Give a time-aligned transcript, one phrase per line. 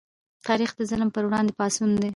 [0.47, 2.09] تاریخ د ظلم پر وړاندې پاڅون دی.